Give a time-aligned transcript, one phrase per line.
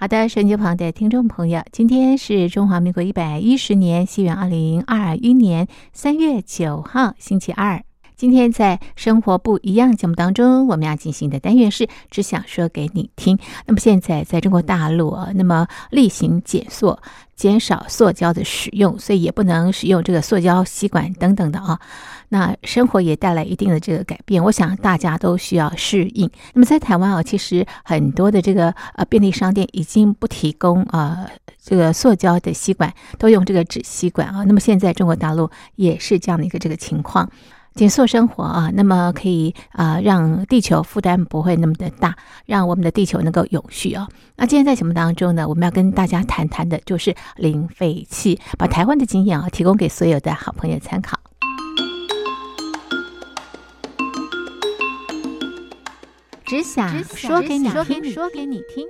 [0.00, 7.82] 好的，手机旁的听众朋友，今天是中华民国一百一十年西元二零二一年三月九号，星期二。
[8.14, 13.36] 今天在生活不一样节目当中，我们要进行的单元是只想说给你听。
[13.66, 16.96] 那么现在在中国大陆啊，那么例行减塑，
[17.34, 21.80] 减少塑胶的使用，所以也不能使用这个塑胶吸管等等的啊。
[22.28, 26.30] 那生活也带来一定的这个改变，我想大家都需要适应。
[26.52, 31.26] 那么在台湾啊，其实很多的这个呃便利商店已经不提供啊
[31.62, 34.44] 这个塑胶的吸管，都用这个纸吸管啊。
[34.44, 37.30] 那么现在中国大陆也是这样的一个这个情况。
[37.74, 44.08] 减塑生活啊，那么可以啊让地球负担不会那么的大，让我们的地球能够永续啊。
[44.36, 51.16] 那今天在节目当中呢，我们要跟大家谈谈的就是零废弃，把台湾的经验啊提供给所有的好朋友参考。
[56.48, 58.86] 只想说给你听，说给你听。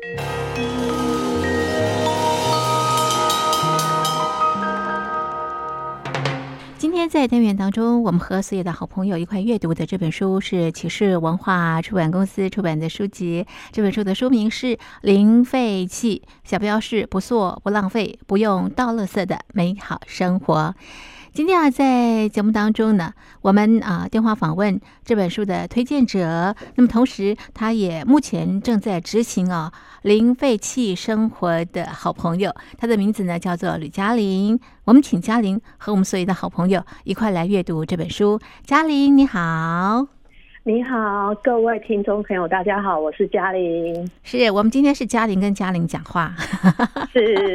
[6.78, 13.44] 今天在单元当中，我们和所有的好朋友一块阅读的这本书是启示文化出版公司出版的书籍。
[13.72, 14.66] 这本书的书名是
[15.02, 20.76] 《零废弃》，小标是“不做不浪费，不用倒垃圾的美好生活”。
[21.38, 23.12] 今天啊，在节目当中呢，
[23.42, 34.58] 我们啊电话访问这本书的推荐者，那么同时他也目前正在执行啊零废弃生活的好朋友，他的名字呢叫做吕嘉玲。
[34.82, 38.40] 我们请嘉玲和我们所有的好朋友一块来阅读这本书。
[38.66, 40.17] 嘉玲你好。
[40.68, 44.10] 你好，各位听众朋友，大家好，我是嘉玲。
[44.22, 46.34] 是我们今天是嘉玲跟嘉玲讲话，
[47.10, 47.54] 是，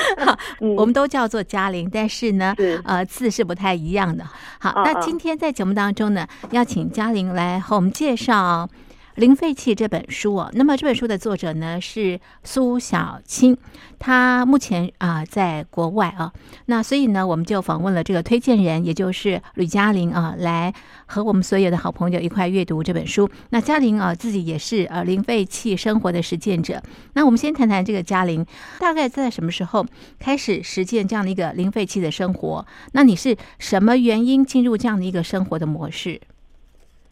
[0.74, 2.54] 我们都叫做嘉玲，但是呢，
[2.86, 4.24] 呃，字是不太一样的。
[4.58, 8.66] 好，那今天在节目当中呢，要请嘉玲来和我们介绍。
[9.16, 13.56] 《零废弃》这本书哦，那么这本书的作者呢是苏小青，
[14.00, 16.32] 他目前啊在国外啊，
[16.66, 20.74] 那所以呢我们就访问了这个推荐人，也就是吕嘉玲啊，来
[21.06, 23.30] 和我们所有的好朋友一块阅读这本书。
[23.50, 26.82] 那嘉玲啊自己也是呃零废弃生活的实践者。
[27.12, 28.44] 那我们先谈谈这个嘉玲，
[28.80, 29.86] 大概在什么时候
[30.18, 32.66] 开始实践这样的一个零废弃的生活？
[32.90, 36.20] 那你是什么原因进入这样的一个生活的模式？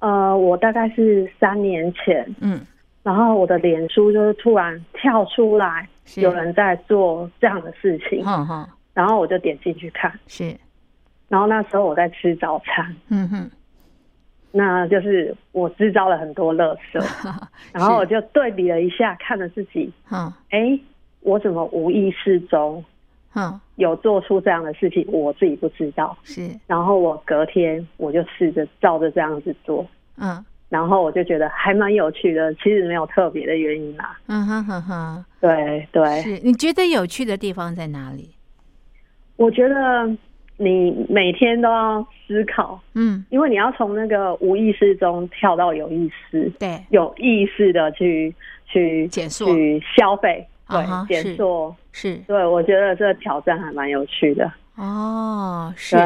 [0.02, 2.60] 呃，我大概是三年前，嗯，
[3.04, 10.52] 然后我的脸书就是突然跳出来，有人在做这样的事情，嗯哼，然后我就点进去看，是，
[11.28, 13.50] 然后那时候我在吃早餐，嗯哼，
[14.50, 17.00] 那就是我制造了很多垃圾，
[17.72, 20.76] 然后我就对比了一下，看了自己，嗯，哎，
[21.20, 22.84] 我怎么无意识中，
[23.34, 29.87] 嗯，有做出这样的事情，我自己不知道，是，然后我隔天我就试着照着这样子做。
[30.19, 34.19] 嗯，然后我就觉得还蛮有趣的，其实没有特别的原因啦。
[34.26, 38.31] 嗯哼哼哼，对对，是你觉得有趣的地方在哪里？
[39.37, 40.06] 我觉得
[40.58, 48.32] 你每天都要思考，嗯，因为你要从那个无意识中跳到有意识，对，有意识的去
[48.67, 54.50] 去减速、去消费，对，减速是，对我觉得这个挑战还蛮有趣的。
[54.76, 55.96] 哦，是，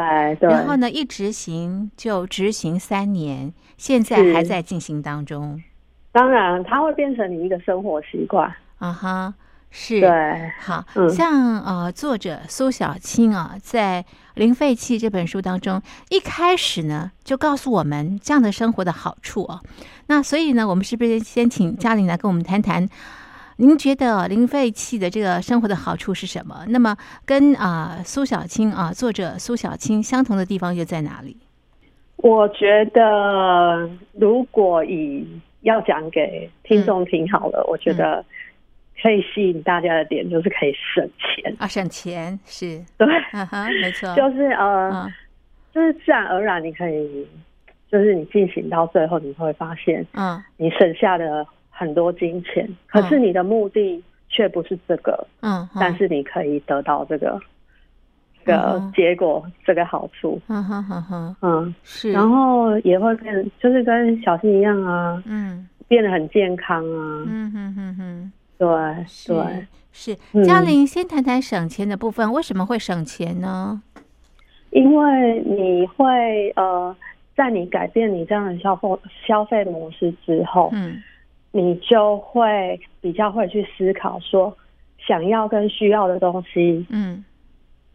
[0.41, 3.53] 对，然后呢，一执行就执行三年。
[3.77, 5.63] 现在还在进行当中，
[6.11, 9.35] 当然，它会变成你一个生活习惯啊哈，
[9.71, 14.03] 是，对，好像呃，作者苏小青啊，在
[14.35, 19.61] 《零废弃》这本书当中，一开始呢就告诉我们这样的生活的好处啊。
[20.07, 22.89] 那所以呢，我们是不是先请嘉玲来跟我们谈谈？
[23.59, 26.65] 您觉得零废弃的这个生活的好处是什么？
[26.69, 31.39] 那么跟啊苏小青啊，作者苏小青相同的地方又在哪里？
[32.17, 35.27] 我觉得，如果以
[35.63, 38.25] 要讲给听众听好了，我觉得
[39.03, 41.55] 可以吸引大家的点就是可以省钱。
[41.59, 42.83] 啊，省钱是。
[42.99, 45.11] 对，嗯哼，没错，就是呃，
[45.73, 47.27] 就是自然而然你可以，
[47.91, 51.47] 就是你进行到最后，你会发现，嗯，你省下的
[51.77, 57.41] 很多金钱，可是你的目的却不是这个，嗯，但是你可以得到这个。
[58.47, 61.75] 个结果，这个好处，嗯哼哼哼，嗯。
[61.83, 68.69] 是，然后也会变，就是跟小新一样啊，嗯，变得很健康啊，嗯哼哼哼，对
[69.27, 69.67] 对。
[69.91, 70.15] 是。
[70.45, 73.83] 嘉玲，先谈谈省钱的部分，为什么会省钱呢？
[74.71, 76.97] 因为你会呃，
[77.35, 78.89] 在你改变你这样的消费
[79.27, 81.03] 消费模式之后，嗯，
[81.57, 84.57] 你就会比较会去思考说，
[84.99, 87.25] 想要跟需要的东西，嗯。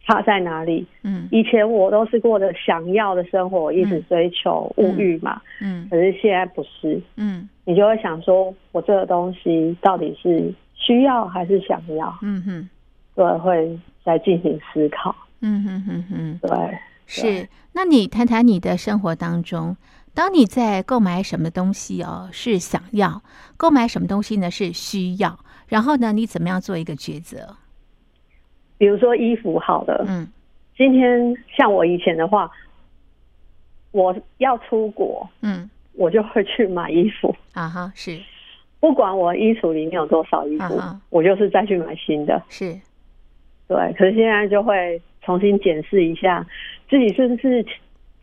[0.04, 0.84] 差在哪里？
[1.04, 5.40] 嗯，以前我都是过着想要的生活，一直追求物欲嘛。
[5.60, 7.00] 嗯，可是现在不是。
[7.14, 12.12] 嗯，你就会想说，我这个东西到底是需要还是想要？
[12.20, 12.68] 嗯哼，
[13.14, 15.14] 对，会再进行思考。
[15.40, 17.48] 嗯哼哼哼，对，是。
[17.72, 19.76] 那你谈谈你的生活当中，
[20.14, 23.22] 当你在购买什么东西哦，是想要
[23.56, 24.50] 购买什么东西呢？
[24.50, 25.38] 是需要。
[25.68, 27.56] 然后呢，你怎么样做一个抉择？
[28.76, 30.28] 比如说衣服好了，嗯，
[30.76, 32.50] 今天像我以前的话，
[33.92, 38.20] 我要出国，嗯，我就会去买衣服啊哈，是，
[38.80, 40.78] 不管我衣橱里面有多少衣服，
[41.10, 42.78] 我就是再去买新的，是，
[43.68, 43.92] 对。
[43.96, 46.44] 可是现在就会重新检视一下
[46.90, 47.64] 自己是不是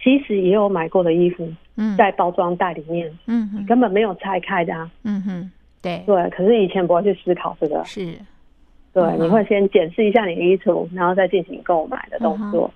[0.02, 4.90] 其实也有买过的衣服嗯，在包装袋里面，嗯哼，根本没有拆开的啊。
[5.04, 5.52] 嗯哼，
[5.82, 8.14] 对，对，可是以前不会去思考这个，是，
[8.94, 12.74] 对，嗯你会先检视一下你的衣橱，然后再进行购买的动作，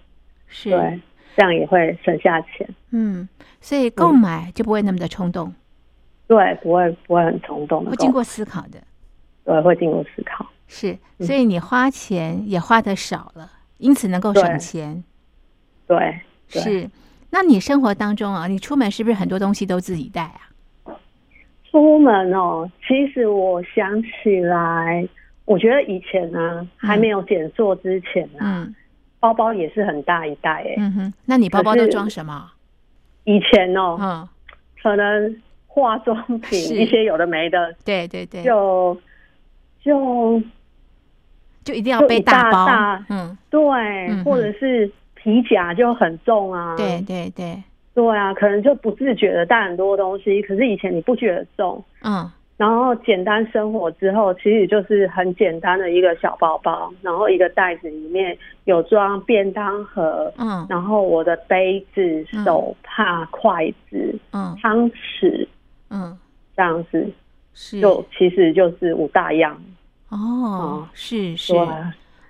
[0.48, 1.00] 是，对，
[1.36, 2.68] 这样也会省下钱。
[2.92, 3.27] 嗯，
[3.62, 5.53] 所以购买就不会那么的冲动，
[6.27, 8.80] 对，不会不会很冲动会经过思考的。
[9.46, 10.46] 对，会经过思考。
[10.68, 11.25] 是，嗯。
[11.25, 14.58] 所以你花钱也花的少了，因此能够省对。
[14.58, 15.03] 钱。
[15.86, 16.62] 对，对。
[16.62, 16.89] 是，
[17.34, 20.94] 那你生活当中啊，你出门是不是很多东西都自己带啊？
[21.72, 25.08] 出门哦，其实我想起来，
[25.46, 28.75] 我觉得以前呢、还没有减塑之前啊，嗯。
[29.20, 30.75] 包包也是很大一袋诶。
[30.78, 32.52] 嗯哼，那你包包都装什么？
[33.24, 34.28] 以前哦，嗯，
[34.84, 38.96] 可能化妆品一些有的没的，对对对，就
[39.82, 40.42] 就
[41.63, 42.68] 就一定要背大包。
[42.68, 43.62] 大，嗯，对，
[44.10, 44.92] 嗯或者是
[45.24, 46.75] 皮夹就很重啊。
[46.75, 47.63] 对对对，
[47.94, 51.84] 对啊，可能就不自觉的带很多东西，可是以前你不觉得重。
[52.03, 52.30] 嗯。
[52.56, 60.65] 然后简单生活之后，其实就是很简单的一个小包包，然后一个袋子里面有装便当盒，嗯。
[60.70, 64.56] 然后我的杯子、嗯手帕、筷子、嗯。
[64.62, 65.48] 汤匙
[65.89, 66.18] 嗯，
[66.56, 67.10] 这样子，
[67.53, 67.82] 是。
[67.82, 69.60] 就其实就是五大样。
[70.10, 71.53] 哦哦，是是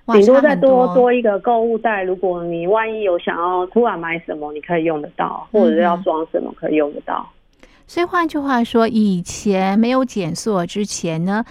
[0.07, 7.25] 顶多再多多一个购物袋，如果你万一有想要突然买什么，你可以用得到，或者是要嗯装什么可以用得到。
[7.87, 11.43] 所以换句话说，以前没有减塑之前呢，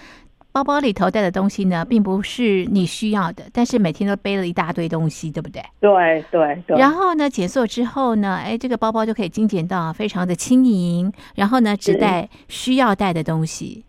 [0.51, 5.63] 包包里头带的东西呢，并不是你需要的，但是每天都背了一大堆东西，对不对？
[5.79, 13.83] 对对对，然后呢，减塑之后呢，哎，这个包包就可以精简到非常的轻盈，然后呢，只带需要带的东西，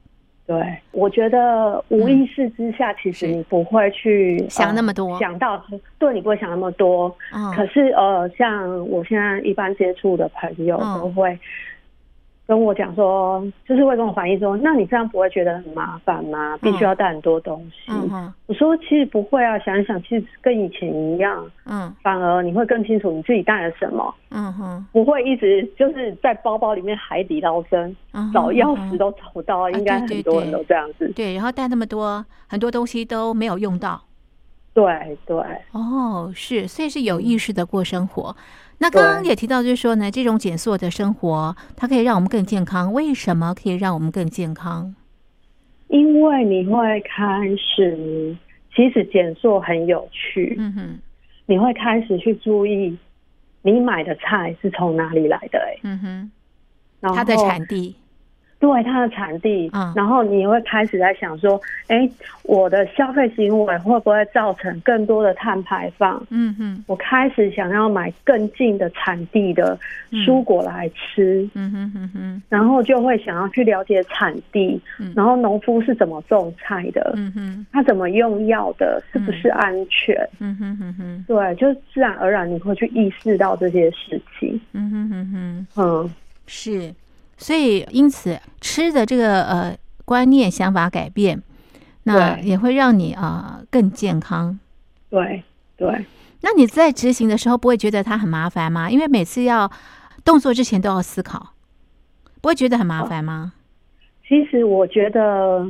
[0.46, 5.18] 对，我觉得无意识之下，其实你不会去嗯想呃那么多。
[5.18, 5.64] 想到
[5.98, 7.14] 对你不会想那么多。
[7.32, 11.00] 嗯，可是呃，像我现在一般接触的朋友嗯。
[11.00, 11.38] 都会
[12.46, 16.56] 跟我讲说，就是会跟我反映说，那你这样不会觉得很麻烦吗？
[16.58, 17.90] 必须要带很多东西。
[18.46, 31.10] 我说其实不会啊，想一想，其实跟以前一样，嗯反而你会更清楚你自己带了什么，嗯哼，不会一直就是在包包里面海底捞针，嗯找钥匙都找不到，应该很多人对都这样子。
[31.16, 34.02] 对，然后带那么多很多东西都没有用到。
[34.74, 35.36] 对对
[35.70, 38.34] 哦，是，所以是有意识的过生活。
[38.78, 42.92] 那刚刚也提到，就是说呢，这种减塑的生活，它可以让我们更健康。
[42.92, 44.94] 为什么可以让我们更健康？
[45.88, 47.22] 因为你会开
[47.56, 48.36] 始，
[48.74, 50.98] 其实减塑很有趣，嗯哼，
[51.46, 52.96] 你会开始去注意
[53.62, 56.30] 你买的菜是从哪里来的、欸，嗯哼，
[57.14, 57.94] 它的产地，
[58.58, 59.92] 对它的产地，嗯。
[59.94, 62.08] 然后你会开始在想说，哎，
[62.44, 66.24] 我的消费行为会不会造成更多的碳排放？
[66.30, 69.78] 嗯哼，我开始想要买更近的产地的
[70.10, 75.12] 蔬果来吃，嗯哼哼哼，然后就会想要去了解产地，嗯。
[75.14, 80.16] 然后农夫是怎么种菜的，嗯哼，他怎么用药的，是不是安全？
[80.40, 84.58] 嗯哼哼哼，对，就自然而然你会去意识到这些事情。
[84.72, 86.14] 嗯哼哼哼，嗯，
[86.46, 86.94] 是。
[87.36, 91.42] 所以，因此吃的这个呃观念、想法改变，
[92.04, 94.58] 那也会让你啊、呃更健康。
[95.10, 95.42] 对
[95.76, 96.04] 对，
[96.40, 98.90] 那你在执行的时候，不会觉得它很麻烦吗？
[98.90, 99.70] 因为每次要
[100.24, 101.54] 动作之前都要思考，
[102.40, 103.52] 不会觉得很麻烦吗？
[104.26, 105.66] 其实我觉得，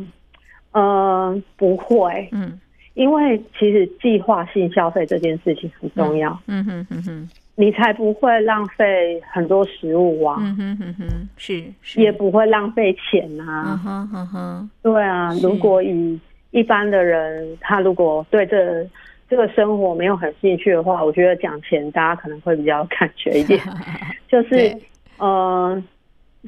[0.73, 2.61] 呃，不会，嗯
[2.95, 13.81] 因为其实计划性消费这件事情很重要，嗯哼哼哼，你才不会浪费很多食物啊，嗯哼哼哼，是是，也不会浪费钱嗯啊。
[13.85, 16.19] 哼哼哼，对啊，如果以
[16.51, 18.85] 一般的人，他如果对这
[19.29, 23.61] 这个生活没有很兴趣的话，我觉得讲钱大家可能会比较有感觉一点。
[24.29, 24.83] 就是对
[25.19, 25.83] 呃，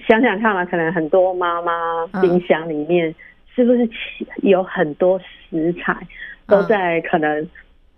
[0.08, 1.72] 想想看嘛，可能很多妈妈
[2.12, 3.14] 嗯冰箱里面
[3.54, 5.96] 是不是其有很多食材
[6.48, 7.48] 都嗯在可能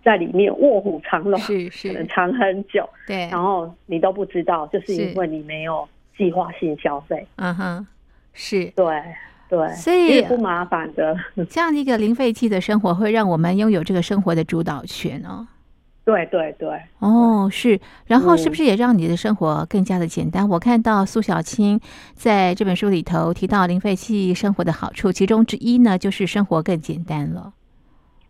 [0.03, 5.87] 在里面卧虎藏龙，是是，可能藏很久，对，然后你都不知道，就是是因为你没有
[6.17, 7.25] 计划性消费。
[7.35, 7.87] 嗯哼，
[8.33, 9.01] 是对
[9.49, 11.15] 对，所以不麻烦的。
[11.49, 15.47] 这样的一个零废弃的生活，会让我们拥有这个生活的主导权哦。
[16.05, 20.47] 对对对，哦，是，然后是不嗯是也让你的生活更加的简单？
[20.49, 21.79] 我看到苏小青
[22.15, 27.53] 在这本书里头提到零废弃生活的好处，其中之一呢，就是生活更简单了。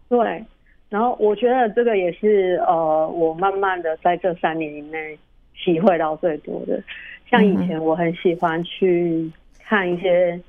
[0.09, 0.43] 对，
[0.89, 5.17] 然后我觉得这个也是呃，我慢慢的在这三年以内
[5.55, 6.81] 体会到最多的。
[7.29, 9.31] 像以前我很喜欢去
[9.63, 10.39] 看一些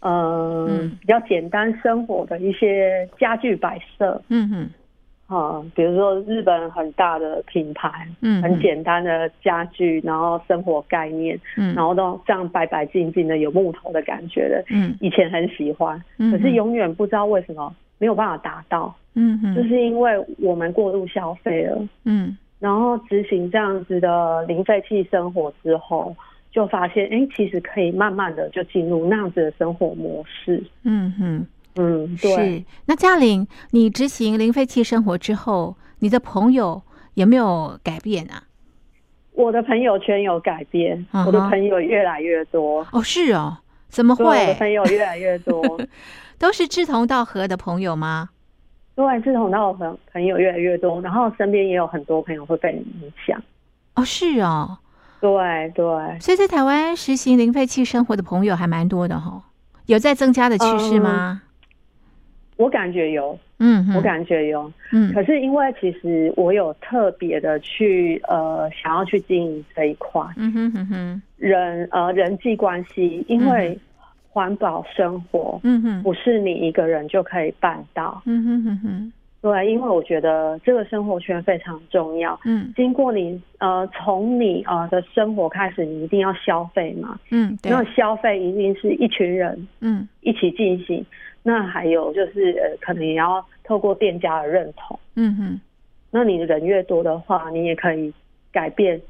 [0.00, 0.96] 呃、嗯。
[1.00, 11.74] 比较简单生活的一些家具摆设，嗯哼，啊，比如说日本很大的品牌，嗯很简单的家具，然后生活概念，嗯。
[11.74, 14.94] 然后都这样白白净净的，有木头的感觉的，嗯。
[15.00, 26.14] 以前很喜欢，嗯可是永远不知道为什么没有办法达到，嗯嗯就是因为我们过度消费了，嗯然后执行这样子的零废弃生活之后，
[26.50, 30.64] 就发现，哎，其实可以慢慢的就进入那样子的生活模式。
[30.82, 32.30] 嗯哼，嗯，对。
[32.32, 32.64] 是。
[32.86, 36.82] 那嘉玲，你执行零废弃生活之后，你的朋友
[37.14, 38.42] 有没有改变啊？
[39.34, 43.58] 我的朋友圈有改变，我的朋友越来越多，哦，是哦，
[43.88, 44.54] 怎么会，我的会？
[44.54, 45.62] 朋友越来越多。
[46.38, 48.30] 都是志同道合的朋友吗？
[48.94, 53.40] 对，志同道合朋友越来越多，然后身边也有很多朋友会被你影响。
[53.94, 54.78] 哦，是哦。
[55.20, 55.84] 对对，
[56.20, 59.42] 所以在台湾实行零废弃生活的朋友还蛮多的哈、
[59.86, 61.42] 有在增加的趋势吗？
[62.58, 63.96] 我感觉有，嗯，嗯。
[63.96, 64.70] 我感觉有。
[64.92, 65.12] 嗯。
[65.14, 70.20] 可是因为其实我有特别的去呃想要去经营这一块。
[70.36, 73.78] 嗯哼哼哼，人呃人际关系，因为
[74.28, 78.20] 环保生活嗯哼，不是你一个人就可以办到。
[78.26, 82.38] 嗯哼哼哼，对，因为我觉得这个生活圈非常重要。
[82.44, 87.18] 嗯经过你呃，从你呃的生活开始，你一定要消费嘛。
[87.30, 91.04] 嗯，对，那消费一定是一群人嗯一起进行。
[91.44, 94.98] 那还有就是呃，可能也要透过店家的认同。
[95.14, 95.60] 嗯哼，
[96.10, 98.12] 那你人越多的话，你也可以
[98.50, 99.00] 改变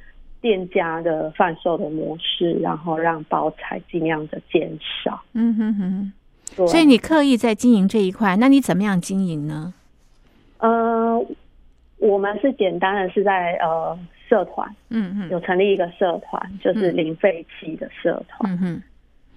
[0.42, 4.70] 店家的贩售的模式，然后让包材尽量的减
[5.02, 5.20] 少。
[5.32, 6.12] 嗯哼哼。
[6.56, 9.74] 对所以你刻意在经营这一块，那你怎么样经营呢？
[10.58, 11.26] 呃，
[11.98, 13.98] 我们是简单的是在呃
[14.28, 18.52] 社团嗯嗯有成立一个社团，就是嗯零废弃的社团。
[18.52, 18.82] 嗯哼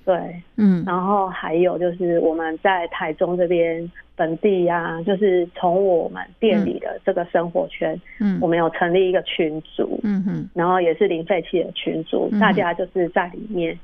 [0.04, 13.78] 对，嗯然后还有就是我们在台中这边本地呀、就是从我们店里的这个生活圈，嗯我们有成立一个群组，嗯哼然后也是零废弃的群组，嗯大家就是在里面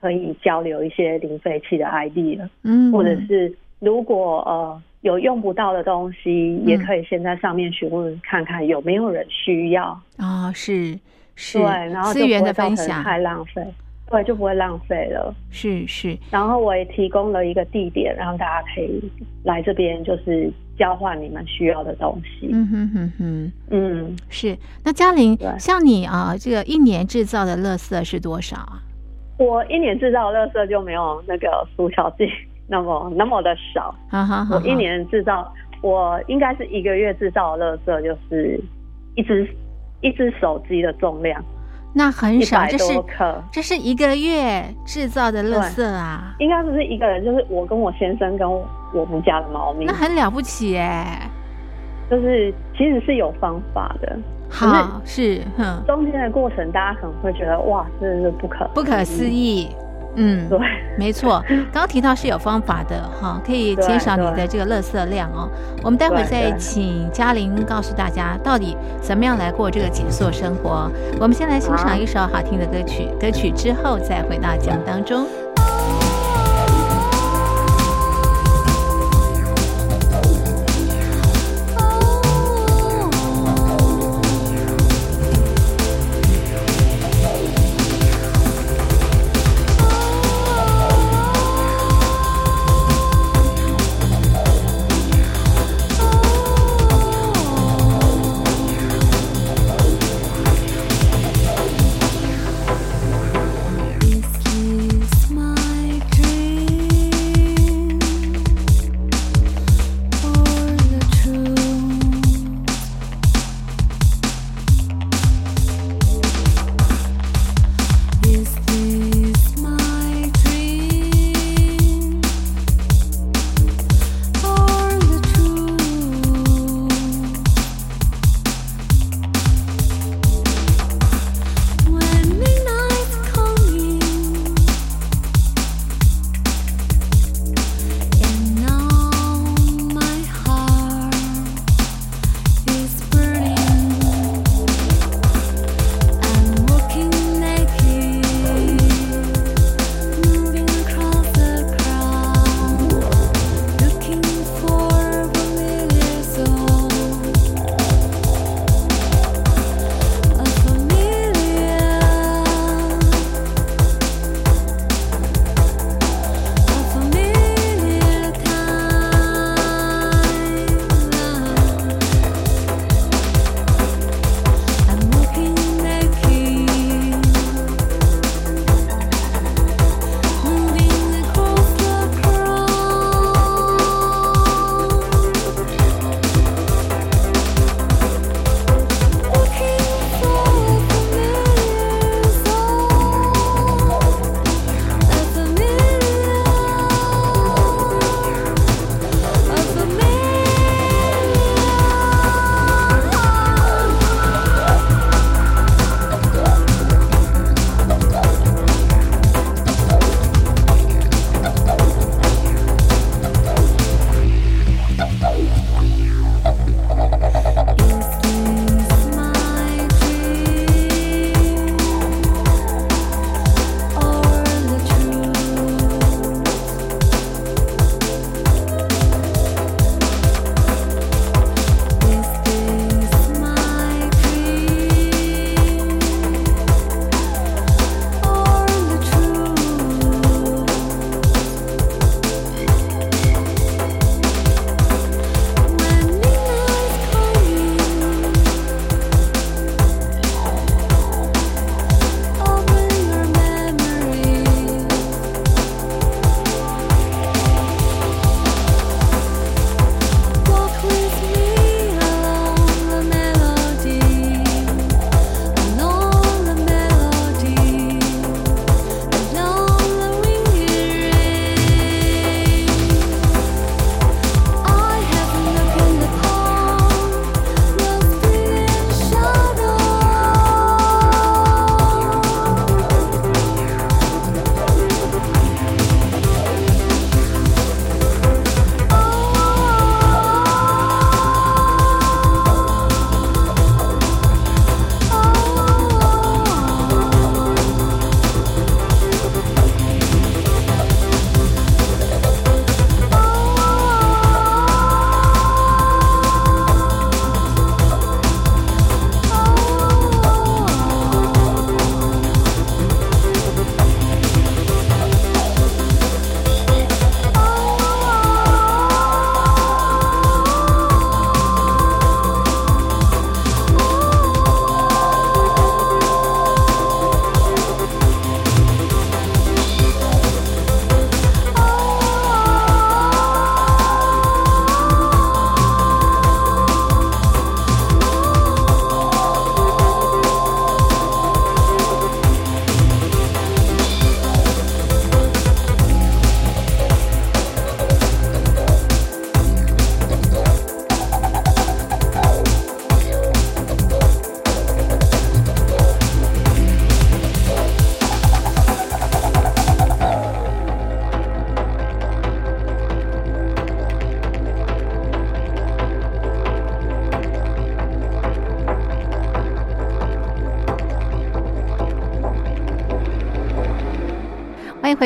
[0.00, 6.66] 可以交流一些零废弃的 idea，、嗯，或者是如果呃有用不到的东西，嗯。
[6.66, 10.98] 也可以先在上面询问看看有没有人需要，啊是
[11.34, 13.02] 是，对，然后资源的分享。
[13.02, 13.64] 太浪费，
[14.10, 15.34] 对，就不会浪费了。
[15.50, 19.00] 是是，然后我也提供了一个地点，让大家可以
[19.44, 22.48] 来这边，就是交换你们需要的东西。
[22.52, 23.52] 嗯哼哼哼。
[23.70, 28.82] 嗯，是，那嘉玲，像你啊，这个一年制造的垃圾是多少啊？
[29.38, 32.28] 我一年制造的垃圾就没有那个苏小静
[32.68, 33.94] 那么那么的少。
[34.08, 35.52] 哈哈哈，我一年制造，
[35.82, 38.60] 我应该是一个月制造的垃圾就是
[39.16, 39.48] 一只
[40.00, 41.42] 一只手机的重量，
[41.94, 42.92] 那很少，百这是。
[43.50, 51.28] 这是一个月制造的垃圾啊，应该不是一个人，就是我跟我先生跟我们家的猫咪那，很了不起哎。
[52.10, 54.16] 就是其实是有方法的。
[54.50, 59.24] 好，是哼，中间的过程，大家可能会觉得哇，真的是不可不可思。
[59.28, 59.68] 议。
[60.16, 60.58] 嗯，对，
[60.98, 61.42] 没错，
[61.72, 65.48] 刚刚提到是有方法的哈，可以减少你的这个垃圾量哦。
[65.84, 70.90] 我们待会儿再请嘉玲告诉大家，到底怎么样来过这个紧缩生活。
[71.20, 75.26] 我们先来欣赏一首好听的歌曲，歌曲之后再回到节目当中。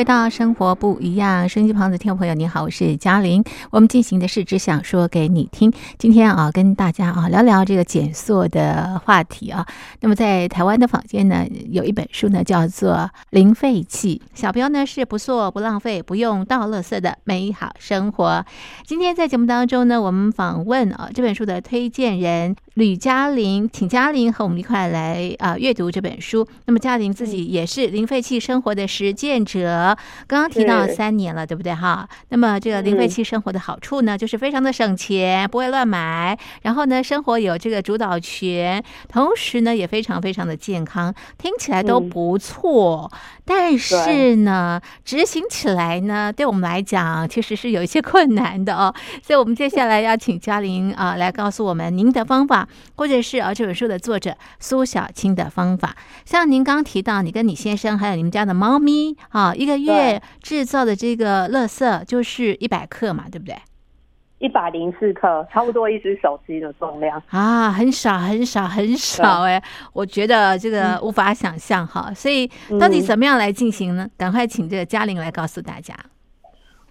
[0.03, 3.41] 回到生活不一样，收音机旁的听众朋友，你好，我是嘉玲。
[3.71, 5.71] 我们进行的是只想说给你听。
[5.97, 9.65] 今天啊，跟大家啊聊聊这个减塑的话题啊。
[10.01, 12.95] 那么在台湾的坊间呢，有一本书呢，叫做
[13.29, 18.45] 《零废弃》，小标呢是不塑不浪费，不用倒垃圾的美好生活。
[18.85, 26.47] 今天在节目当中呢，我们访问啊这本书的推荐人吕嘉玲，请嘉玲和我们一块来啊阅读这本书。
[26.65, 32.09] 那么嘉玲自己也是零废弃生活的实践者，刚刚提到三年了，对不对哈？
[32.29, 43.11] 那么这个零废弃生活的好处呢，就是非常的省钱，不会乱买，然后呢，生活有这个主导权，同时呢，也非常非常的健康，听起来都不错。
[43.45, 48.91] 但是呢，执行起来呢，对我们来讲其实是有一些困难的哦。
[49.21, 52.62] 所以，我们接下来要请嘉玲啊来告诉我们您的方法，
[52.95, 55.95] 或者是啊这本书的作者苏小青的方法。
[56.25, 63.55] 像您刚提到，你跟你先生还有你们家的猫咪啊，一个月制造的这个垃圾就是一百克嘛，对不对？
[64.39, 72.13] 一百零四克，差不多一只手机的重量啊，很少很少很少哎，我觉得这个无法想象哈。
[72.13, 72.45] 所以
[72.77, 74.05] 到底怎么样来进行呢？
[74.17, 75.95] 赶快请这个嘉玲来告诉大家。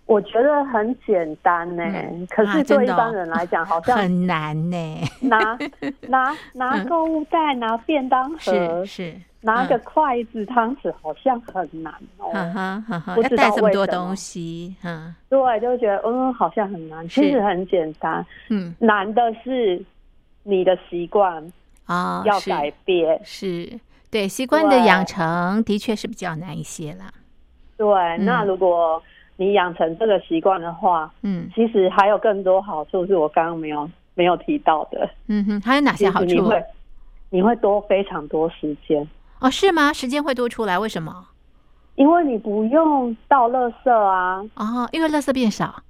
[0.06, 1.84] 我觉得很简单呢，
[2.28, 5.00] 可是对一般人来讲好像很难呢。
[5.20, 5.58] 拿
[6.08, 12.30] 拿 拿购物袋，拿便当盒，是拿个筷子、汤匙，好像很难哦。
[12.32, 17.08] 哈哈哈，要带这么多东西，嗯，对，就觉得嗯，好像很难。
[17.08, 19.82] 其实很简单，嗯，难的是
[20.42, 21.42] 你的习惯
[21.86, 23.18] 啊，要改变。
[23.24, 23.78] 是。
[24.10, 27.10] 对习惯的养成，的确是比较难一些啦。
[27.78, 27.86] 对，
[28.18, 29.02] 那如果。
[29.42, 35.08] 你养成这个习惯的话，嗯，其实还有更多好处，是我刚刚没有没有提到的。
[35.26, 36.26] 嗯哼，还有哪些好处？
[36.26, 36.64] 你会
[37.30, 39.06] 你会多非常多时间
[39.40, 39.50] 哦？
[39.50, 39.92] 是吗？
[39.92, 40.78] 时间会多出来？
[40.78, 41.26] 为什么？
[41.96, 44.42] 因为你不用倒垃圾啊！
[44.54, 45.82] 哦，因为垃圾变少，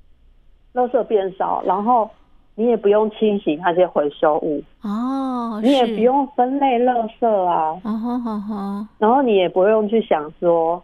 [0.75, 2.11] 垃圾变少，然后
[2.57, 7.81] 你也不用清洗那些回收物哦，你也不用分类垃圾啊。
[7.85, 10.83] 哦吼吼吼，然后你也不用去想说，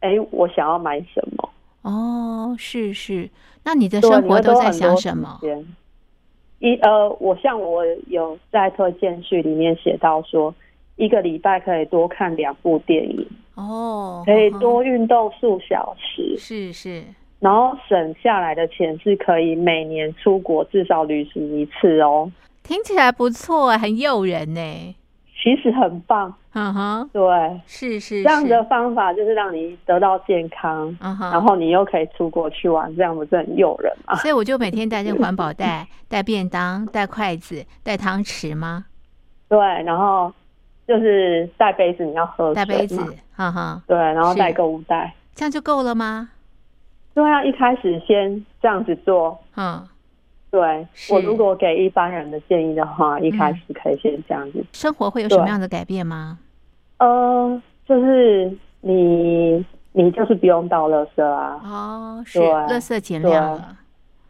[0.00, 1.49] 哎，我想要买什么。
[1.82, 3.28] 哦，是是，
[3.64, 5.38] 那你的生活都在想什么？
[6.58, 10.54] 一呃，我像我有在推荐序里面写到说，
[10.96, 14.84] 一个礼拜可以多看两部电影哦，可以多。
[14.84, 17.02] 运动数小时，是是，
[17.38, 22.30] 然后省下来的钱是可以每年出国至少旅行一次哦，
[22.62, 24.94] 听起来不错，很诱人呢。
[25.42, 34.14] 其实很棒，嗯哼，对，是是这样的方法，就是让你得到健康，嗯哼，然后你又可以出国去玩，这样不是很诱人吗？
[34.16, 38.84] 所以我就每天带这个环保袋， 带便当，带筷子，带汤匙吗？
[39.48, 40.30] 对，然后
[40.86, 43.00] 就是带杯子，你要喝带杯子，
[43.34, 46.28] 哈哈，对，然后带购物袋，这样就够了吗？
[47.14, 49.86] 对啊，一开始先这样子做，嗯。
[50.50, 54.64] 对我如果给一般人的建议的话，一开始可以先这样子。
[54.72, 56.38] 生活会有什么样的改变吗？
[56.98, 61.60] 呃，就是你你就是不用倒垃圾啊。
[61.64, 63.76] 哦，是，垃圾减量了。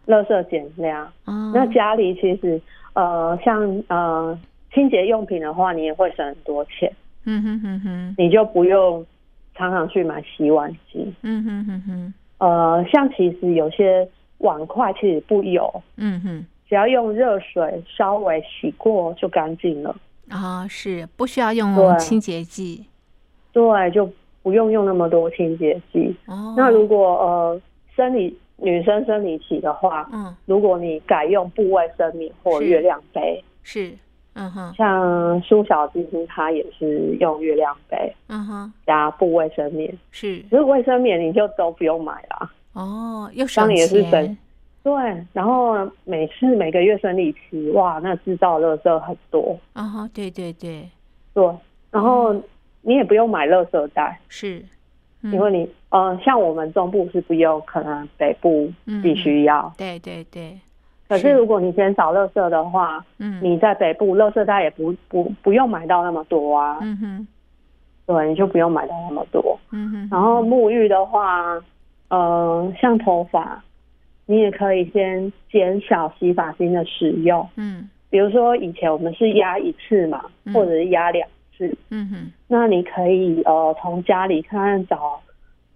[0.06, 1.06] 垃圾减量。
[1.24, 1.52] 哦。
[1.54, 2.60] 那家里其实
[2.92, 4.38] 呃，像呃
[4.74, 6.92] 清洁用品的话，你也会省很多钱。
[7.24, 8.14] 嗯哼哼哼。
[8.18, 9.06] 你就不用
[9.54, 11.10] 常常去买洗碗机。
[11.22, 12.14] 嗯哼哼哼。
[12.38, 14.06] 呃，像其实有些。
[14.40, 19.96] 碗筷其实不油，嗯哼，只要用热水稍微洗过就干净了。
[20.28, 22.86] 啊，是不需要用清洁剂，
[23.52, 24.10] 对，就
[24.42, 26.14] 不用用那么多清洁剂。
[26.26, 27.60] 哦，那如果呃
[27.96, 33.92] 生理女生生理期的话，嗯，如果你改用部位生米或月亮杯，是，
[34.34, 42.50] 嗯哼，像苏小金她也是用月亮杯，嗯哼，加部卫生棉，是，如果卫生棉你就都不用买了。
[42.72, 44.36] 哦，又省钱，
[44.82, 44.92] 对，
[45.32, 49.58] 然后每次每个月生理期，哇，那制造垃圾很多。
[49.72, 50.08] 啊！
[50.14, 50.88] 对对对，
[51.34, 51.44] 对，
[51.90, 52.32] 然后
[52.82, 54.64] 你也不用买垃圾袋，是，
[55.22, 60.58] 因为你，呃，像我们中部是不用，可能北部必须要，对对对。
[61.08, 67.26] 可是如果你减少垃圾的话，嗯，你在北部垃圾袋也不不不用买到那么多啊，嗯哼，
[68.06, 71.60] 对，你就不用买到那么多，嗯哼，然后沐浴的话。
[72.10, 73.64] 呃，像头发，
[74.26, 77.48] 你也可以先减少洗发精的使用。
[77.56, 81.74] 嗯，比如说以前我们是压一次嘛，或者是压两次。
[81.90, 85.20] 嗯哼，那你可以呃从家里看看找，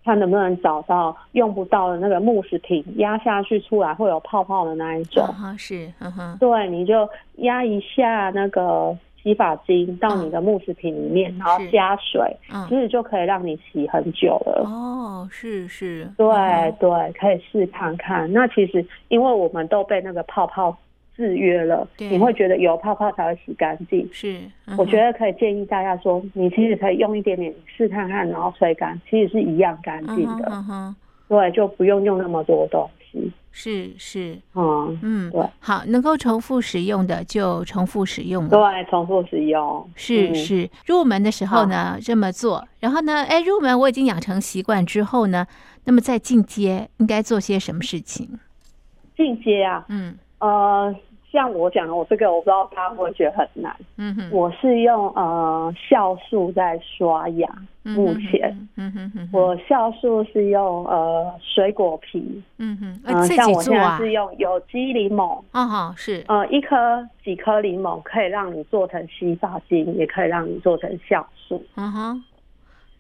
[0.05, 5.25] 看能不能找到用不到的那个慕斯瓶，压下去出来会有泡泡的那一种。
[5.25, 12.21] 啊，是，嗯哼，对，你就压一下那个洗发精到你的木制品里面，然后加水，
[12.53, 14.63] 嗯其实就可以让你洗很久了。
[14.67, 18.31] 哦，是是，对嗯对，可以试看看。
[18.33, 20.77] 那其实因为我们都被那个泡泡
[21.17, 24.07] 制约了，你会觉得有泡泡才会洗干净。
[24.13, 30.95] 是，嗯我觉得得可以建议大家说，你其实可以用一点点试看看，然后吹干，其实是一样干净的。
[31.27, 33.33] 对，就不用用那么多东西。
[33.57, 38.49] 是是，嗯，嗯对，好，能够重复使用的就重复使用。
[38.49, 38.59] 对，
[38.91, 39.81] 重复使用。
[39.87, 39.93] 嗯。
[39.95, 40.35] 是。
[40.35, 45.47] 是，入门的时候呢这么做，然后呢，哎，入门我已经养成习惯之后呢，
[45.85, 48.41] 那么在进阶应该做些什么事情？
[49.17, 50.19] 进阶啊，嗯。
[50.41, 50.93] 呃，
[51.35, 53.75] 像我讲的，我这个我不知道大家会不会觉得很难。
[53.97, 57.49] 嗯哼，我是用呃酵素在刷牙，
[57.83, 58.57] 嗯目前。
[58.77, 63.99] 嗯哼哼哼，我酵素是用呃水果皮，嗯哼，嗯、呃自像我现在？
[63.99, 71.61] 是用有机柠檬，哦哈是，呃，一颗几颗柠檬可以让你做成洗发精，也可以让你做成酵素。
[71.75, 72.25] 嗯哼，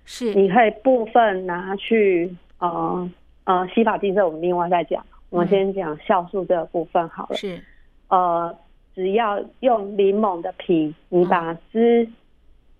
[0.04, 3.08] 是，你可以部分拿去呃
[3.44, 5.06] 呃洗发精，这我们另外再讲。
[5.30, 7.34] 我们嗯先讲酵素这个部分好了。
[7.36, 7.60] 是，
[8.08, 8.54] 呃，
[8.94, 12.08] 只要用柠檬的皮，你把汁，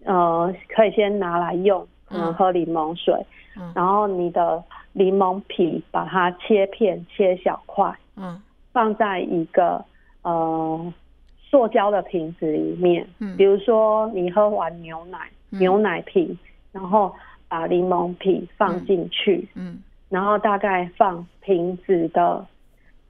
[0.05, 2.35] 呃，可以先拿来用，可能嗯。
[2.35, 3.15] 喝柠檬水，
[3.57, 3.73] 嗯。
[3.75, 8.41] 然后你的柠檬皮把它切片、切小块，嗯。
[8.73, 9.85] 放在一个
[10.23, 10.93] 呃
[11.41, 13.07] 塑胶的瓶子里面。
[13.19, 13.37] 嗯。
[13.37, 15.19] 比如说你喝完牛奶，
[15.51, 15.59] 嗯。
[15.59, 16.39] 牛奶瓶，
[16.71, 17.13] 然后
[17.49, 19.83] 把柠檬皮放进去，嗯。
[20.11, 22.45] 然后大概放瓶子的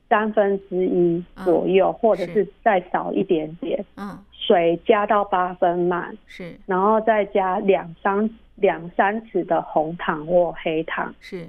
[0.08, 3.84] 三分之一左右，或者是是再少一点点。
[3.96, 11.48] 嗯水加到八分满，是然后再加两三两三匙的红糖或黑糖，是，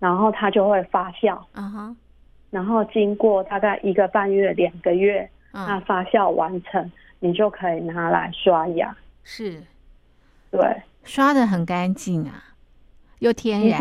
[0.00, 1.38] 然后它就会发酵。
[1.52, 1.96] 嗯哼，
[2.50, 6.90] 然后经过大概一个半月、两个月，那嗯发酵完成，
[7.20, 8.92] 你就可以拿来刷牙。
[9.22, 9.62] 是
[10.50, 12.42] 对，刷的很干净啊，
[13.20, 13.80] 又天然，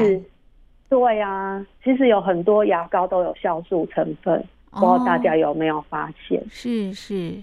[0.93, 6.39] 对啊、其实有很多牙膏都有酵素成分，不知道大家哦有没有发现？
[6.51, 7.34] 是是。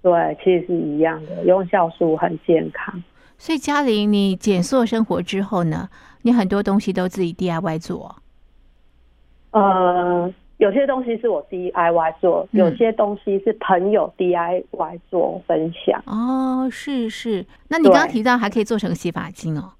[0.00, 3.02] 对，其实是一样的，用酵素很健康。
[3.38, 5.88] 所以嘉玲，你减塑生活之后呢，
[6.22, 8.14] 你很多东西都自己 DIY 做，
[9.50, 16.00] 呃，有些东西是我 DIY 做，嗯有些东西是朋友 DIY 做分享。
[16.06, 17.44] 哦，是是。
[17.68, 19.72] 那你对刚刚提到还可以做成洗发精哦，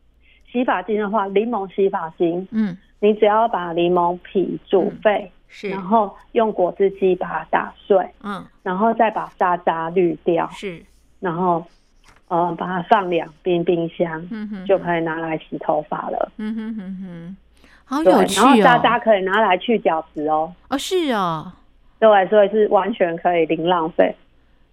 [0.51, 8.45] 洗发精的话，柠檬洗发精，嗯，你只要把柠檬皮煮沸，是，然后用果汁机把它打碎，嗯。
[8.63, 10.81] 然后再把渣渣滤掉，是，
[11.19, 11.65] 然后
[12.29, 16.31] 呃把它放两冰冰箱，嗯哼，就可以拿来洗头发了。
[16.37, 17.37] 嗯哼哼哼，
[17.85, 20.55] 好对，有趣然后渣渣哦，可以拿来去角质哦。
[20.69, 21.53] 哦是哦，
[21.99, 24.15] 对，所以是完全可以零浪费。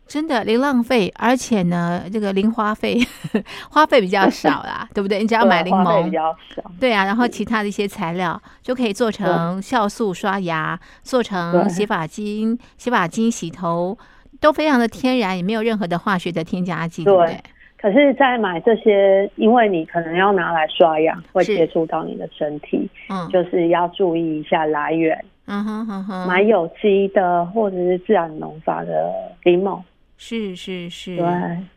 [0.09, 2.97] 真的零浪费，而且呢，这个零花费，
[3.69, 5.19] 花费比较少啦， 对不对？
[5.19, 6.63] 你只要买柠檬，较少。
[6.79, 13.95] 对啊，然后其他的一些材料就可以做成酵素刷牙，做成洗发精、洗发精洗头，
[14.41, 17.43] 都非常的天然，也没有任何的化学的添加剂，对不对对？
[17.81, 29.13] 可是，在买这些，因为你可能要拿来刷牙，会接触到你的身体，嗯，就是要注意一下来源，嗯哼哼哼，买有机的或者是自然农法的
[29.45, 29.79] 柠檬。
[30.21, 31.25] 是是是，对，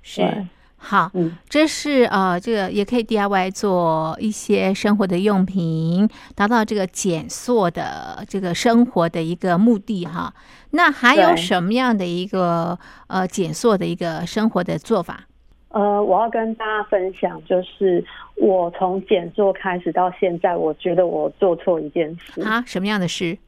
[0.03, 10.35] 是对好，嗯，这是呃，这个也可以 DIY 做一些生活的用品，达到这个减塑的这个生活的一个目的哈。
[10.73, 12.77] 那还有什么样的一个
[13.07, 15.21] 呃减塑的一个生活的做法？
[15.69, 22.65] 呃，我要跟大家分享，就是我从减做开始到现在，我觉得我做错一件事，啊？
[22.67, 23.39] 什么样的事？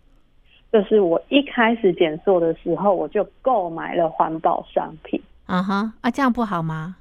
[0.74, 5.22] 就是我一开始减做的时候，我就购买了环保商品。
[5.46, 6.96] 啊哈啊，这样不好吗？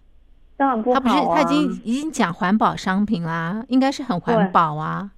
[0.56, 5.10] 当然不好、他啊，不是他已经已经讲环保商品啦，应该是很环保啊。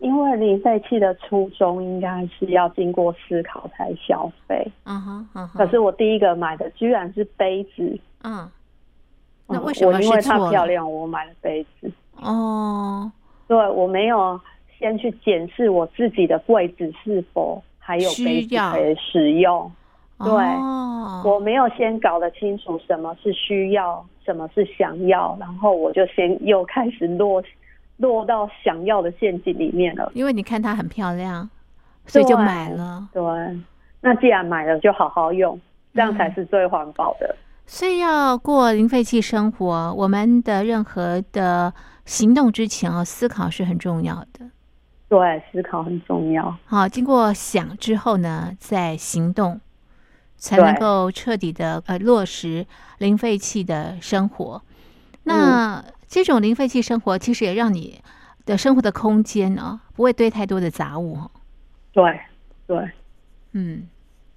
[0.00, 4.66] 因为零废弃的初衷应该是要经过思考才消费。
[4.82, 8.50] 嗯哼嗯哼，可是我第一个买的居然是杯子，嗯，
[9.46, 10.36] 那嗯为什么因为它？
[10.50, 11.88] 漂亮，我买了杯子。
[12.16, 13.12] 哦，
[13.46, 14.40] 对我没有
[14.76, 19.70] 先去检视我自己的柜子是否还有杯子需要可以使用。
[20.18, 27.42] 对哦，我没有先搞得清楚什么是需要，什么是想要，然后我就先又开始落
[27.96, 30.12] 落到想要的陷阱里面了。
[30.14, 31.50] 因为你看它很漂亮，
[32.06, 33.08] 所以就对买了。
[33.12, 33.22] 对，
[34.00, 35.60] 那既然买了就好好用，
[35.92, 37.34] 这样才是最环保的。
[37.66, 41.72] 所以要过零废弃生活，我们的任何的
[42.04, 44.46] 行动之前哦，思考是很重要的。
[45.12, 46.56] 对，思考很重要。
[46.64, 49.60] 好，经过想之后呢，再行动，
[50.36, 52.64] 才能够彻底的呃落实
[52.96, 54.62] 零废弃的生活。
[55.24, 58.00] 那这种零废弃生活，其实也让你
[58.46, 61.30] 的生活的空间呢，不会堆太多的杂物哈。
[61.92, 62.18] 对
[62.66, 62.90] 对，
[63.52, 63.86] 嗯，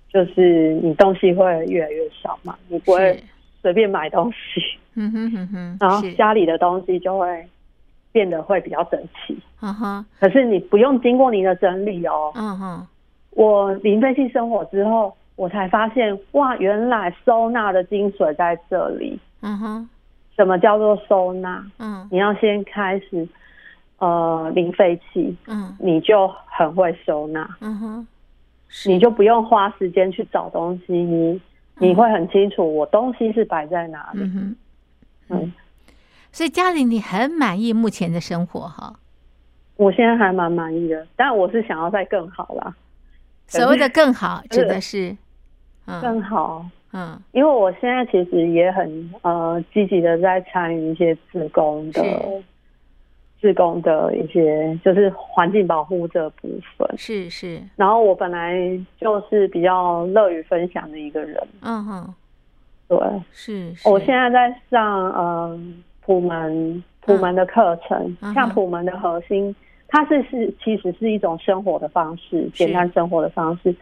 [0.10, 3.24] 就是你东西会越来越少嘛，你不会是。
[3.62, 4.62] 随便买东西，
[4.96, 7.48] 嗯哼哼哼，然后是，家里的东西就会
[8.16, 9.38] 变得会比较整齐。
[9.62, 12.32] 嗯哼，可是你不用经过你的整理哦。
[12.34, 12.88] 嗯哼，
[13.32, 19.20] 我零废弃生活之后，我才发现哇，原来收纳的精髓在这里。
[19.42, 19.90] 嗯哼，
[20.38, 21.62] 什么叫做收纳？
[21.78, 23.28] 嗯你要先开始
[24.00, 28.08] 呃零废弃，嗯你就很会收纳，嗯哼，
[28.88, 31.42] 你就不用花时间去找东西，你
[31.80, 34.22] 你会很清楚我东西是摆在哪里。
[34.22, 34.56] 嗯哼，
[35.42, 35.54] 嗯，
[36.36, 38.94] 所以嘉玲，你很满意目前的生活哈？
[39.78, 42.76] 我现在还蛮满意的，但我是想要再更好啦，
[43.48, 45.16] 所谓的更好，指的是，
[45.86, 46.66] 嗯更好。
[46.92, 47.18] 嗯。
[47.32, 52.04] 因为我现在其实也很呃积极的在参与一些自工的
[53.40, 56.98] 自工的一些就是环境保护这部分。
[56.98, 58.60] 是是，然后我本来
[59.00, 62.14] 就是比较乐于分享的一个人，嗯哼，
[62.90, 62.98] 对，
[63.32, 65.60] 是是，我现在在上呃
[66.06, 69.56] 普门普门的课程，嗯像普门的核心，
[69.88, 73.76] 它是是其实是一种生活的方式，简单生活的方式。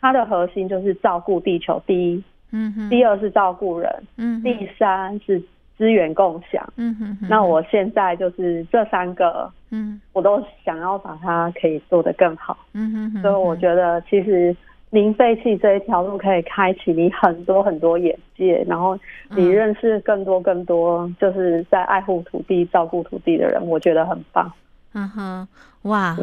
[0.00, 2.22] 它的核心就是照顾地球，第一，
[2.52, 5.42] 嗯，第二是照顾人，嗯第三是
[5.76, 6.64] 资源共享。
[6.76, 10.00] 嗯哼哼，那我现在就是这三个，嗯。
[10.12, 12.56] 我都想要把它可以做得更好。
[12.74, 14.54] 嗯哼哼，所以我觉得，其实
[14.94, 18.96] 零废弃这一条路可以开启你很多很多眼界，然后
[19.30, 24.52] 你嗯认识更多更多就是在爱护土地、照顾土地的人，我觉得很棒。
[24.92, 25.48] 嗯哼，
[25.82, 26.16] 哇，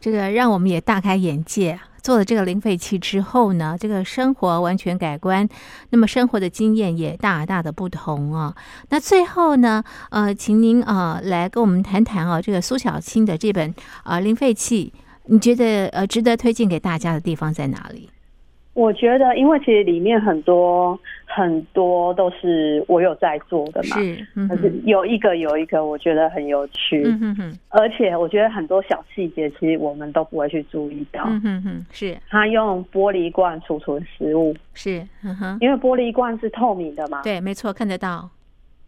[0.00, 1.78] 这个让我们也大开眼界。
[2.00, 5.46] 做了这个零废弃之后呢，这个生活完全改观，
[5.90, 8.54] 那么生活的经验也大大的不同啊。
[8.88, 13.70] 那最后呢，呃，请您啊、呃、来跟我们谈谈啊，这个苏小青的这本
[14.02, 14.92] 啊、呃零废弃，
[15.26, 18.10] 你觉得呃值得推荐给大家的地方在哪里？
[18.74, 31.22] 我觉得，因为其实里面很多很多都是我有在做的嘛，是，嗯可是，有一个有一个我觉得很有趣，嗯哼哼，而且我觉得很多小细节其实我们都不会去注意到。
[31.26, 32.16] 嗯哼哼，是。
[32.28, 38.28] 他用玻璃罐储存食物，是，嗯哼，因为玻璃罐是透明的嘛，对，没错，看得到，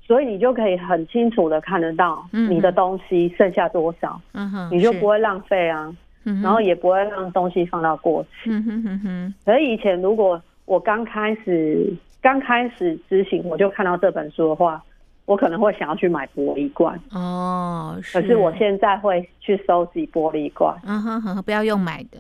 [0.05, 5.95] 所以你就可以很清楚的看得到嗯你的东西剩下多少，嗯哼，你就不会浪费啊，
[6.27, 8.29] 嗯，然后也不会让东西放到过期。
[8.51, 14.83] 嗯哼哼哼，可是以前如果我刚开始刚开始执行，我就看到这本书的话，
[15.25, 22.19] 我可能会想要去买玻璃罐，哦，可是我现在会去收集玻璃罐，嗯哼哼，不要用买的，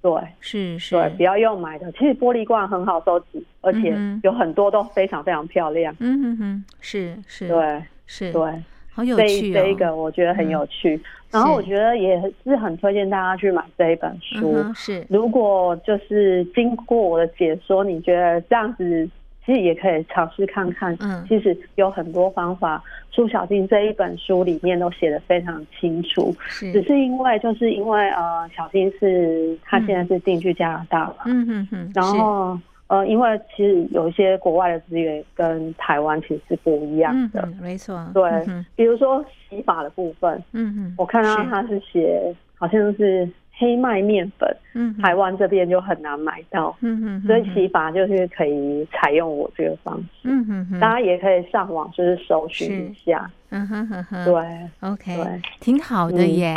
[0.00, 0.12] 对。
[0.40, 1.90] 是是，对，不要用买的。
[1.92, 5.94] 其实玻璃罐很好收集，而且有很多都非常非常漂亮。
[6.00, 8.62] 嗯哼哼，是是，对是，对，
[8.98, 11.00] 好有这一趣哦，这一个我觉得很有趣。
[11.30, 14.52] 然后我觉得也是很推荐大家去买这一本嗯书。
[14.54, 19.08] 哼是，如果就是经过我的解说，你觉得这样子，
[19.46, 20.96] 其实也可以尝试看看。
[21.00, 22.82] 嗯其实有很多方法，
[23.12, 26.34] 苏小静这一本书里面都写的非常清楚。
[26.48, 32.58] 只是，因为就是因为呃，小静是她现在是定居加拿大嘛，嗯哼哼，然是后
[32.88, 37.46] 呃，因为其实有一些国外的资源跟台湾其实是不一样的。
[37.60, 50.20] 没错，对嗯，比如说洗法的部分，嗯嗯，我看到是它是写好像是黑麦面粉，嗯，台湾这边就很难买到，嗯嗯，所以洗法就是可以采用我这个方式。
[50.22, 54.44] 嗯哼哼，大家也可以上网就是搜寻一下，嗯哼哼哼，对
[54.80, 56.54] ，OK，对挺好的嗯耶。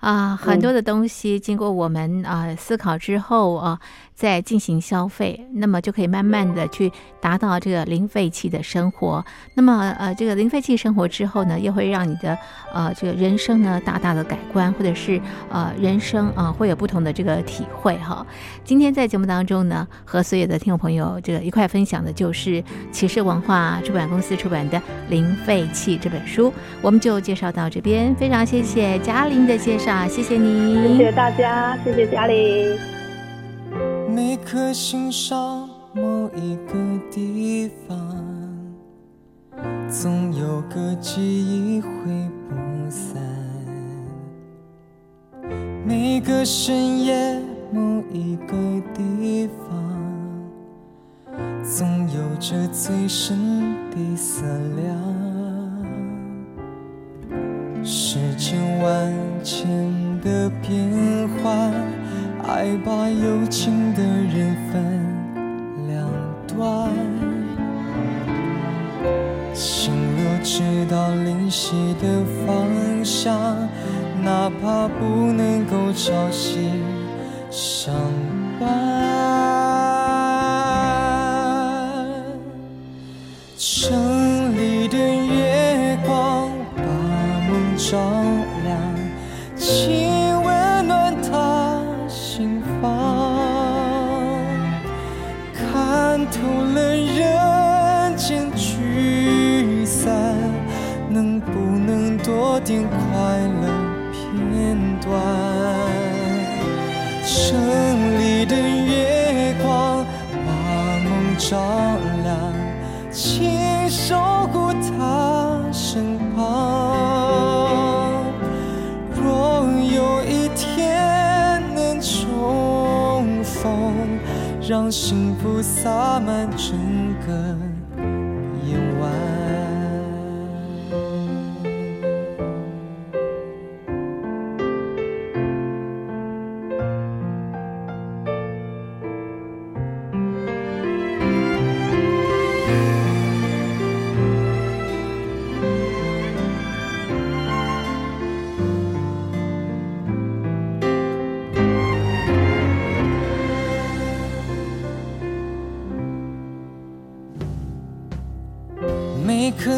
[0.00, 3.76] 啊，很多的东西经过我们啊思考之后啊，
[4.18, 6.90] 再进行消费，那么就可以慢慢的去
[7.20, 9.24] 达到这个零废弃的生活。
[9.54, 12.36] 那么呃，这个零废弃生活之后呢，又会让你的
[12.74, 18.26] 呃这个人生呢大大的改观，或者是呃人生啊会有不同的这个体会哈。
[18.64, 22.60] 今天在节目当中呢，和所有的听众朋友这个一块分享的就是
[22.90, 24.76] 启示文化出版公司出版的
[25.08, 26.52] 《零废弃》这本书，
[26.82, 28.12] 我们就介绍到这边。
[28.16, 32.97] 非常谢谢嘉玲的介绍，谢谢你，谢谢大家，谢谢嘉玲。
[34.18, 36.02] 每颗心上某
[36.34, 36.74] 一个
[37.08, 37.96] 地方，
[39.88, 41.88] 总有个记忆挥
[42.48, 43.22] 不散。
[45.86, 47.40] 每个深夜
[47.70, 48.56] 某一个
[48.92, 49.96] 地方，
[51.62, 53.38] 总有着最深
[53.92, 54.42] 的思
[54.74, 54.87] 量。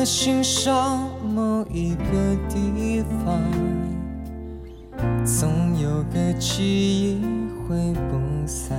[0.04, 3.38] 心上某一个地方，
[5.24, 7.20] 总有个记忆
[7.68, 8.78] 挥不散。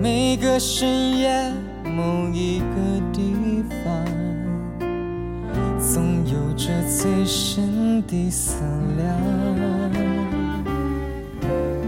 [0.00, 1.52] 每个深夜，
[1.84, 4.04] 某一个地方，
[5.80, 8.62] 总有着最深的思
[8.96, 9.06] 量。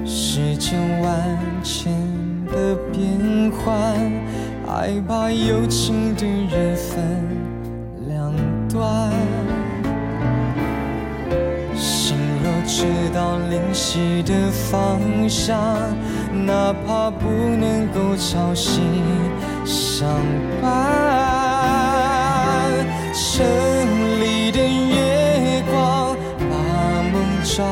[0.07, 1.93] 世间万千
[2.47, 4.17] 的变幻。
[4.78, 7.26] 爱把有情的人分
[8.06, 8.32] 两
[8.68, 9.10] 端
[11.74, 15.58] 心若知道灵犀的方向
[16.46, 18.80] 哪怕不能够朝夕
[19.64, 20.08] 相
[20.62, 20.70] 伴
[23.12, 23.44] 城
[24.20, 26.54] 里的月光把
[27.10, 27.64] 梦照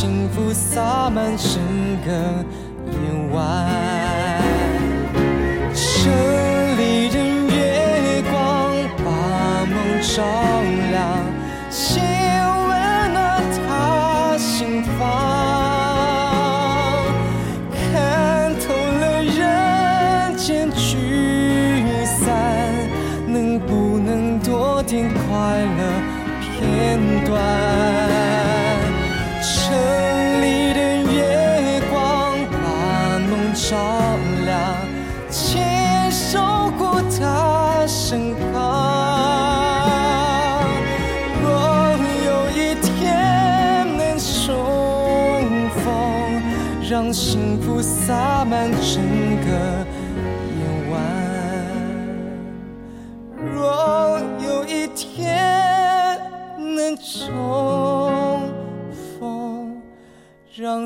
[0.00, 1.60] 幸福洒满整
[2.06, 2.10] 个
[2.86, 3.99] 夜晚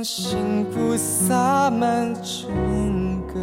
[0.05, 3.41] 幸福洒满整个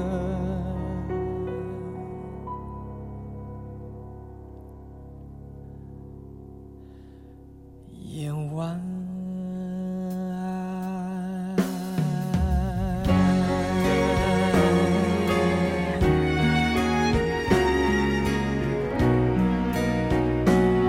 [7.89, 8.79] 夜晚。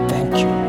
[0.09, 0.62] Thank you.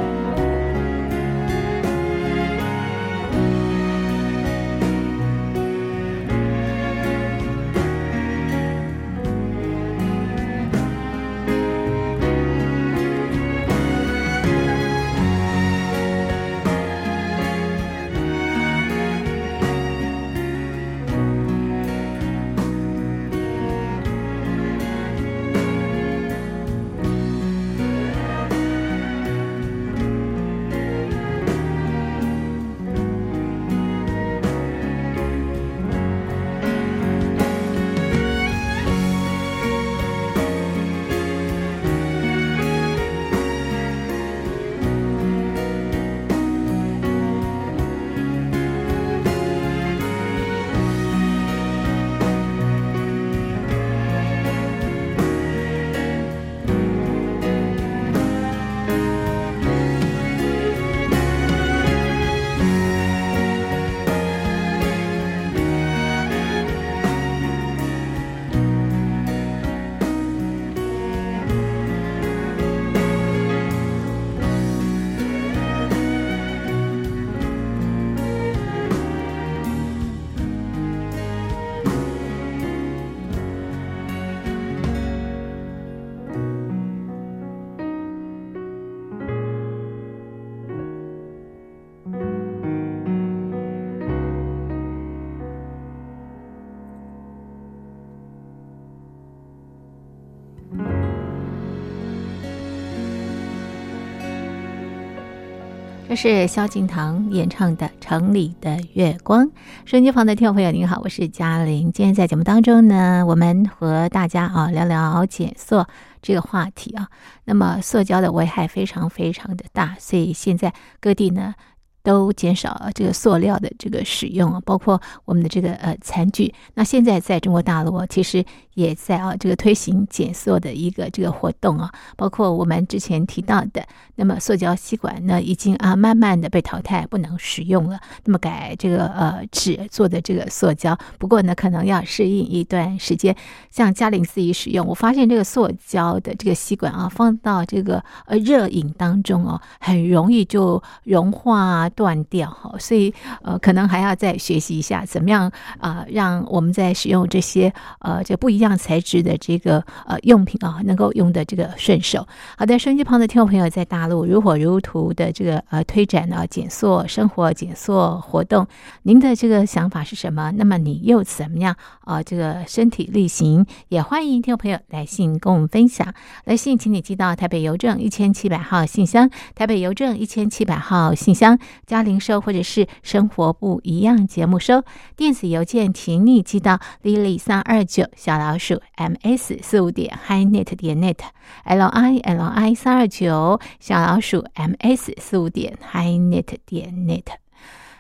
[106.16, 109.45] 是萧敬腾演唱的《城里的月光》。
[109.86, 111.91] 收音机旁的听众朋友，您好，我是嘉玲。
[111.91, 115.86] 今天在节目当中呢，我们和大家啊聊聊减塑
[116.22, 117.07] 这个话题啊。
[117.45, 121.55] 那么，塑胶的危害非常非常的大，所以现在各地呢。
[122.04, 126.54] 都减少这个塑料的这个使用啊，包括我们的这个呃餐具。
[126.74, 128.43] 那现在在中国大陆其实
[128.74, 133.82] 也在啊这个推行减塑的一个这个活动啊，包括我们之前提到的，
[134.16, 137.97] 那么塑胶吸管呢已经啊慢慢的被淘汰，不能使用了。
[138.26, 143.34] 那么改这个呃纸做的这个塑胶，不过呢可能要适应一段时间。
[143.72, 151.89] 像嘉玲自己使用，我发现这个塑胶的这个吸管啊，放到这个呃热饮当中哦，很容易就融化啊。
[151.94, 162.28] 断掉哈，所以呃，可能还要再学习一下怎么样啊，让我们在使用这些呃这不一样材质的这个呃用品啊，能够用的这个顺手。
[162.58, 168.68] 好的，收音机旁的听众朋友，在大陆如火如荼的这个呃推展呢减塑生活减塑活动，
[169.04, 170.52] 您的这个想法是什么？
[170.52, 172.22] 那么你又怎么样啊？
[172.22, 176.14] 这个身体力行，也欢迎听众朋友来信跟我们分享。
[176.46, 181.58] 来信，请你寄到台北邮政一千七百号信箱，台北邮政一千七百号信箱。
[181.86, 184.84] 嘉玲收或者是生活不一样节目收
[185.16, 191.18] 电子邮件，请你寄到 lily 三二九小老鼠 ms 四五点 hi net 点 net
[191.66, 197.24] l i l i 三二九小老鼠 ms 四五点 hi net 点 net。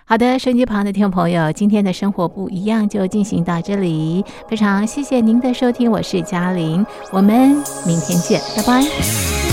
[0.05, 7.51] 好的，收音机旁的听众朋友，今天的生活不一样就进行到这里，非常谢谢您的收听，我是嘉玲，我们
[7.87, 9.52] 明天见，拜拜。